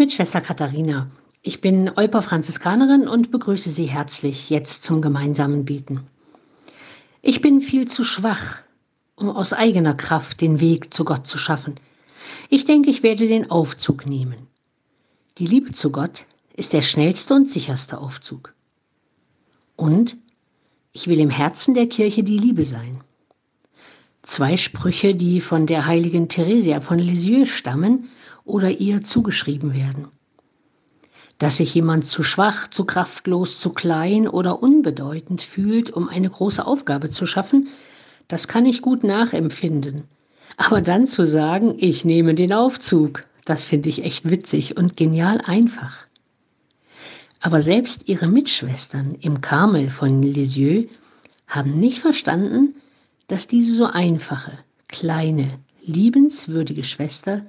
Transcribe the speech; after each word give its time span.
Mit 0.00 0.14
Schwester 0.14 0.40
Katharina. 0.40 1.10
Ich 1.42 1.60
bin 1.60 1.90
Euper 1.94 2.22
Franziskanerin 2.22 3.06
und 3.06 3.30
begrüße 3.30 3.68
Sie 3.68 3.84
herzlich 3.84 4.48
jetzt 4.48 4.82
zum 4.82 5.02
gemeinsamen 5.02 5.66
Beten. 5.66 6.06
Ich 7.20 7.42
bin 7.42 7.60
viel 7.60 7.86
zu 7.86 8.02
schwach, 8.02 8.60
um 9.14 9.28
aus 9.28 9.52
eigener 9.52 9.92
Kraft 9.92 10.40
den 10.40 10.58
Weg 10.58 10.94
zu 10.94 11.04
Gott 11.04 11.26
zu 11.26 11.36
schaffen. 11.36 11.74
Ich 12.48 12.64
denke, 12.64 12.88
ich 12.88 13.02
werde 13.02 13.28
den 13.28 13.50
Aufzug 13.50 14.06
nehmen. 14.06 14.46
Die 15.36 15.46
Liebe 15.46 15.72
zu 15.72 15.92
Gott 15.92 16.24
ist 16.56 16.72
der 16.72 16.80
schnellste 16.80 17.34
und 17.34 17.50
sicherste 17.50 17.98
Aufzug. 17.98 18.54
Und 19.76 20.16
ich 20.94 21.08
will 21.08 21.20
im 21.20 21.28
Herzen 21.28 21.74
der 21.74 21.90
Kirche 21.90 22.22
die 22.22 22.38
Liebe 22.38 22.64
sein. 22.64 23.02
Zwei 24.22 24.56
Sprüche, 24.56 25.14
die 25.14 25.42
von 25.42 25.66
der 25.66 25.84
heiligen 25.84 26.30
Theresia 26.30 26.80
von 26.80 26.98
Lisieux 26.98 27.50
stammen 27.50 28.08
oder 28.44 28.70
ihr 28.70 29.02
zugeschrieben 29.02 29.74
werden. 29.74 30.08
Dass 31.38 31.56
sich 31.56 31.74
jemand 31.74 32.06
zu 32.06 32.22
schwach, 32.22 32.68
zu 32.68 32.84
kraftlos, 32.84 33.58
zu 33.58 33.70
klein 33.70 34.28
oder 34.28 34.62
unbedeutend 34.62 35.42
fühlt, 35.42 35.90
um 35.90 36.08
eine 36.08 36.28
große 36.28 36.66
Aufgabe 36.66 37.10
zu 37.10 37.26
schaffen, 37.26 37.68
das 38.28 38.46
kann 38.46 38.66
ich 38.66 38.82
gut 38.82 39.04
nachempfinden. 39.04 40.04
Aber 40.56 40.82
dann 40.82 41.06
zu 41.06 41.26
sagen, 41.26 41.74
ich 41.78 42.04
nehme 42.04 42.34
den 42.34 42.52
Aufzug, 42.52 43.24
das 43.44 43.64
finde 43.64 43.88
ich 43.88 44.04
echt 44.04 44.28
witzig 44.28 44.76
und 44.76 44.96
genial 44.96 45.40
einfach. 45.40 46.06
Aber 47.40 47.62
selbst 47.62 48.06
ihre 48.06 48.28
Mitschwestern 48.28 49.14
im 49.14 49.40
Karmel 49.40 49.88
von 49.88 50.22
Lisieux 50.22 50.90
haben 51.46 51.80
nicht 51.80 52.00
verstanden, 52.00 52.74
dass 53.28 53.48
diese 53.48 53.74
so 53.74 53.86
einfache, 53.86 54.58
kleine, 54.88 55.58
liebenswürdige 55.92 56.82
Schwester 56.82 57.44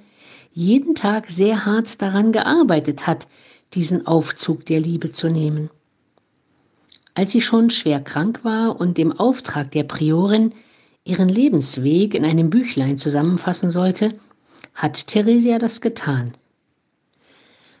jeden 0.52 0.94
Tag 0.94 1.28
sehr 1.28 1.64
hart 1.64 2.02
daran 2.02 2.32
gearbeitet 2.32 3.06
hat, 3.06 3.26
diesen 3.74 4.06
Aufzug 4.06 4.66
der 4.66 4.80
Liebe 4.80 5.12
zu 5.12 5.30
nehmen. 5.30 5.70
Als 7.14 7.32
sie 7.32 7.40
schon 7.40 7.70
schwer 7.70 8.00
krank 8.00 8.44
war 8.44 8.80
und 8.80 8.98
dem 8.98 9.12
Auftrag 9.12 9.70
der 9.70 9.84
Priorin 9.84 10.52
ihren 11.04 11.28
Lebensweg 11.28 12.14
in 12.14 12.24
einem 12.24 12.50
Büchlein 12.50 12.98
zusammenfassen 12.98 13.70
sollte, 13.70 14.18
hat 14.74 15.06
Theresia 15.06 15.58
das 15.58 15.80
getan. 15.80 16.34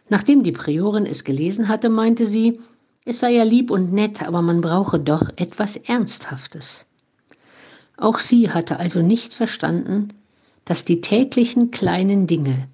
Nachdem 0.08 0.42
die 0.42 0.52
Priorin 0.52 1.06
es 1.06 1.24
gelesen 1.24 1.68
hatte, 1.68 1.88
meinte 1.88 2.26
sie, 2.26 2.60
es 3.04 3.20
sei 3.20 3.32
ja 3.32 3.42
lieb 3.42 3.70
und 3.70 3.92
nett, 3.92 4.22
aber 4.22 4.42
man 4.42 4.60
brauche 4.60 4.98
doch 4.98 5.30
etwas 5.36 5.76
Ernsthaftes. 5.76 6.84
Auch 7.96 8.18
sie 8.18 8.50
hatte 8.50 8.78
also 8.78 9.00
nicht 9.00 9.32
verstanden, 9.32 10.08
dass 10.64 10.84
die 10.84 11.00
täglichen 11.00 11.70
kleinen 11.70 12.26
Dinge, 12.26 12.68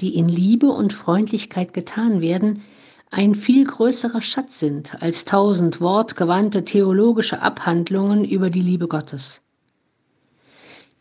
die 0.00 0.14
in 0.16 0.28
Liebe 0.28 0.68
und 0.68 0.92
Freundlichkeit 0.92 1.72
getan 1.72 2.20
werden, 2.20 2.62
ein 3.10 3.34
viel 3.34 3.64
größerer 3.64 4.22
Schatz 4.22 4.58
sind 4.58 5.02
als 5.02 5.24
tausend 5.26 5.80
wortgewandte 5.80 6.64
theologische 6.64 7.42
Abhandlungen 7.42 8.24
über 8.24 8.48
die 8.48 8.62
Liebe 8.62 8.88
Gottes. 8.88 9.42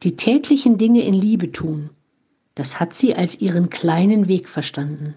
Die 0.03 0.17
täglichen 0.17 0.78
Dinge 0.78 1.03
in 1.03 1.14
Liebe 1.14 1.52
tun, 1.52 1.89
das 2.55 2.80
hat 2.80 2.95
sie 2.95 3.16
als 3.16 3.39
ihren 3.39 3.70
kleinen 3.70 4.28
Weg 4.28 4.50
verstanden. 4.50 5.16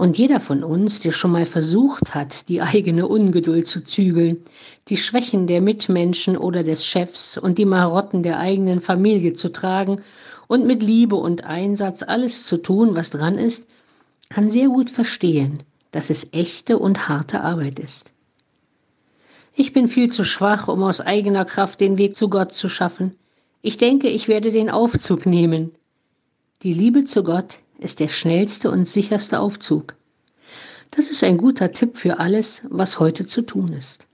Und 0.00 0.16
jeder 0.16 0.40
von 0.40 0.64
uns, 0.64 1.00
der 1.00 1.12
schon 1.12 1.30
mal 1.30 1.44
versucht 1.44 2.14
hat, 2.14 2.48
die 2.48 2.62
eigene 2.62 3.06
Ungeduld 3.06 3.66
zu 3.66 3.84
zügeln, 3.84 4.38
die 4.88 4.96
Schwächen 4.96 5.46
der 5.46 5.60
Mitmenschen 5.60 6.38
oder 6.38 6.64
des 6.64 6.86
Chefs 6.86 7.36
und 7.36 7.58
die 7.58 7.66
Marotten 7.66 8.22
der 8.22 8.38
eigenen 8.38 8.80
Familie 8.80 9.34
zu 9.34 9.52
tragen 9.52 10.00
und 10.46 10.66
mit 10.66 10.82
Liebe 10.82 11.16
und 11.16 11.44
Einsatz 11.44 12.02
alles 12.02 12.46
zu 12.46 12.56
tun, 12.56 12.94
was 12.94 13.10
dran 13.10 13.36
ist, 13.36 13.66
kann 14.30 14.48
sehr 14.48 14.68
gut 14.68 14.88
verstehen, 14.88 15.64
dass 15.92 16.08
es 16.08 16.32
echte 16.32 16.78
und 16.78 17.10
harte 17.10 17.42
Arbeit 17.42 17.78
ist. 17.78 18.10
Ich 19.54 19.74
bin 19.74 19.86
viel 19.86 20.10
zu 20.10 20.24
schwach, 20.24 20.68
um 20.68 20.82
aus 20.82 21.02
eigener 21.02 21.44
Kraft 21.44 21.78
den 21.78 21.98
Weg 21.98 22.16
zu 22.16 22.30
Gott 22.30 22.54
zu 22.54 22.70
schaffen. 22.70 23.16
Ich 23.60 23.76
denke, 23.76 24.08
ich 24.08 24.28
werde 24.28 24.50
den 24.50 24.70
Aufzug 24.70 25.26
nehmen. 25.26 25.72
Die 26.62 26.72
Liebe 26.72 27.04
zu 27.04 27.22
Gott 27.22 27.58
ist 27.80 28.00
der 28.00 28.08
schnellste 28.08 28.70
und 28.70 28.86
sicherste 28.86 29.40
Aufzug. 29.40 29.96
Das 30.90 31.08
ist 31.08 31.22
ein 31.22 31.38
guter 31.38 31.72
Tipp 31.72 31.96
für 31.96 32.18
alles, 32.18 32.62
was 32.68 32.98
heute 32.98 33.26
zu 33.26 33.42
tun 33.42 33.72
ist. 33.72 34.06